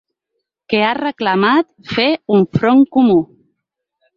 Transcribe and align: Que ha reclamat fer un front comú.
Que 0.73 0.79
ha 0.85 0.93
reclamat 0.99 1.69
fer 1.91 2.09
un 2.39 2.49
front 2.57 2.85
comú. 2.99 3.19